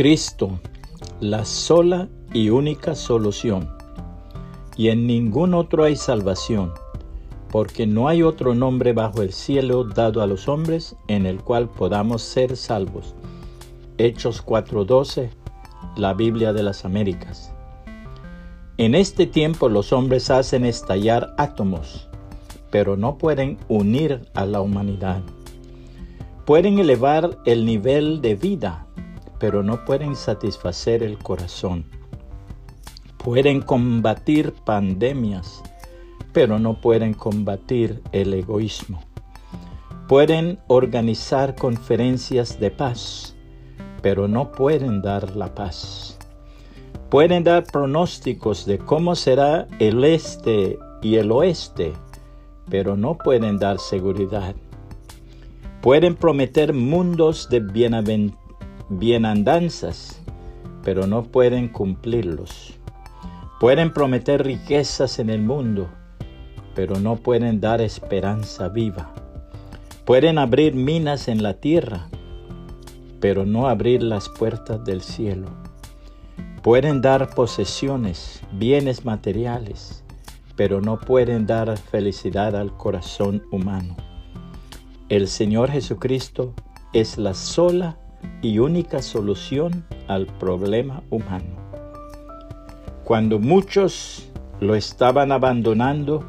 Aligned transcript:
Cristo, 0.00 0.58
la 1.20 1.44
sola 1.44 2.08
y 2.32 2.48
única 2.48 2.94
solución. 2.94 3.68
Y 4.74 4.88
en 4.88 5.06
ningún 5.06 5.52
otro 5.52 5.84
hay 5.84 5.94
salvación, 5.94 6.72
porque 7.50 7.86
no 7.86 8.08
hay 8.08 8.22
otro 8.22 8.54
nombre 8.54 8.94
bajo 8.94 9.20
el 9.20 9.30
cielo 9.30 9.84
dado 9.84 10.22
a 10.22 10.26
los 10.26 10.48
hombres 10.48 10.96
en 11.08 11.26
el 11.26 11.42
cual 11.42 11.68
podamos 11.68 12.22
ser 12.22 12.56
salvos. 12.56 13.14
Hechos 13.98 14.42
4:12, 14.42 15.28
la 15.96 16.14
Biblia 16.14 16.54
de 16.54 16.62
las 16.62 16.86
Américas. 16.86 17.52
En 18.78 18.94
este 18.94 19.26
tiempo 19.26 19.68
los 19.68 19.92
hombres 19.92 20.30
hacen 20.30 20.64
estallar 20.64 21.34
átomos, 21.36 22.08
pero 22.70 22.96
no 22.96 23.18
pueden 23.18 23.58
unir 23.68 24.22
a 24.32 24.46
la 24.46 24.62
humanidad. 24.62 25.20
Pueden 26.46 26.78
elevar 26.78 27.36
el 27.44 27.66
nivel 27.66 28.22
de 28.22 28.34
vida, 28.34 28.86
pero 29.40 29.62
no 29.64 29.84
pueden 29.84 30.14
satisfacer 30.14 31.02
el 31.02 31.18
corazón. 31.18 31.86
Pueden 33.16 33.62
combatir 33.62 34.52
pandemias, 34.52 35.62
pero 36.32 36.58
no 36.58 36.80
pueden 36.80 37.14
combatir 37.14 38.02
el 38.12 38.34
egoísmo. 38.34 39.02
Pueden 40.06 40.58
organizar 40.68 41.56
conferencias 41.56 42.60
de 42.60 42.70
paz, 42.70 43.34
pero 44.02 44.28
no 44.28 44.52
pueden 44.52 45.02
dar 45.02 45.36
la 45.36 45.54
paz. 45.54 46.18
Pueden 47.08 47.42
dar 47.42 47.64
pronósticos 47.64 48.66
de 48.66 48.78
cómo 48.78 49.14
será 49.14 49.66
el 49.78 50.04
este 50.04 50.78
y 51.02 51.16
el 51.16 51.32
oeste, 51.32 51.92
pero 52.68 52.96
no 52.96 53.16
pueden 53.16 53.58
dar 53.58 53.78
seguridad. 53.78 54.54
Pueden 55.80 56.14
prometer 56.14 56.74
mundos 56.74 57.48
de 57.48 57.60
bienandanzas, 58.90 60.20
pero 60.82 61.06
no 61.06 61.22
pueden 61.22 61.68
cumplirlos. 61.68 62.76
Pueden 63.60 63.92
prometer 63.92 64.44
riquezas 64.44 65.20
en 65.20 65.30
el 65.30 65.42
mundo, 65.42 65.88
pero 66.74 66.98
no 66.98 67.14
pueden 67.14 67.60
dar 67.60 67.80
esperanza 67.80 68.68
viva. 68.68 69.14
Pueden 70.04 70.38
abrir 70.38 70.74
minas 70.74 71.28
en 71.28 71.40
la 71.44 71.54
tierra, 71.54 72.08
pero 73.20 73.46
no 73.46 73.68
abrir 73.68 74.02
las 74.02 74.28
puertas 74.28 74.84
del 74.84 75.02
cielo. 75.02 75.46
Pueden 76.60 77.00
dar 77.00 77.32
posesiones, 77.32 78.42
bienes 78.54 79.04
materiales, 79.04 80.02
pero 80.56 80.80
no 80.80 80.98
pueden 80.98 81.46
dar 81.46 81.78
felicidad 81.78 82.56
al 82.56 82.76
corazón 82.76 83.44
humano. 83.52 83.96
El 85.08 85.28
Señor 85.28 85.70
Jesucristo 85.70 86.54
es 86.92 87.18
la 87.18 87.34
sola 87.34 87.96
y 88.42 88.58
única 88.58 89.02
solución 89.02 89.84
al 90.08 90.26
problema 90.26 91.02
humano. 91.10 91.60
Cuando 93.04 93.38
muchos 93.38 94.28
lo 94.60 94.74
estaban 94.74 95.32
abandonando, 95.32 96.24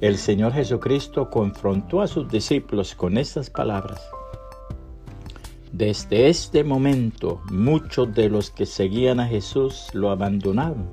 el 0.00 0.18
Señor 0.18 0.52
Jesucristo 0.52 1.30
confrontó 1.30 2.00
a 2.02 2.06
sus 2.06 2.28
discípulos 2.28 2.94
con 2.94 3.16
estas 3.16 3.48
palabras. 3.48 4.02
Desde 5.72 6.28
este 6.28 6.62
momento 6.62 7.40
muchos 7.50 8.14
de 8.14 8.28
los 8.28 8.50
que 8.50 8.66
seguían 8.66 9.18
a 9.18 9.26
Jesús 9.26 9.88
lo 9.92 10.10
abandonaron. 10.10 10.88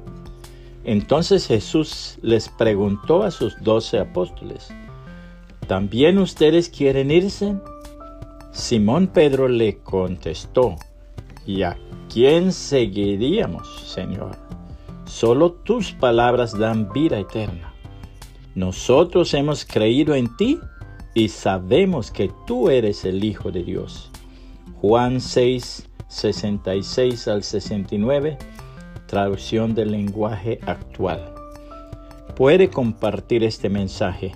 Entonces 0.83 1.45
Jesús 1.45 2.17
les 2.21 2.49
preguntó 2.49 3.23
a 3.23 3.31
sus 3.31 3.61
doce 3.61 3.99
apóstoles, 3.99 4.69
¿también 5.67 6.17
ustedes 6.17 6.69
quieren 6.69 7.11
irse? 7.11 7.55
Simón 8.51 9.07
Pedro 9.07 9.47
le 9.47 9.77
contestó, 9.77 10.75
¿y 11.45 11.63
a 11.63 11.77
quién 12.11 12.51
seguiríamos, 12.51 13.89
Señor? 13.89 14.35
Solo 15.05 15.53
tus 15.53 15.93
palabras 15.93 16.57
dan 16.57 16.91
vida 16.91 17.17
eterna. 17.17 17.73
Nosotros 18.53 19.33
hemos 19.33 19.63
creído 19.63 20.15
en 20.15 20.35
ti 20.35 20.59
y 21.13 21.29
sabemos 21.29 22.11
que 22.11 22.29
tú 22.45 22.69
eres 22.69 23.05
el 23.05 23.23
Hijo 23.23 23.51
de 23.51 23.63
Dios. 23.63 24.11
Juan 24.81 25.21
6, 25.21 25.89
66 26.09 27.27
al 27.29 27.43
69, 27.43 28.37
traducción 29.07 29.73
del 29.73 29.91
lenguaje 29.91 30.59
actual. 30.65 31.33
Puede 32.35 32.69
compartir 32.69 33.45
este 33.45 33.69
mensaje 33.69 34.35